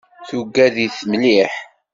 Tugad-it 0.27 0.97
mliḥ. 1.09 1.53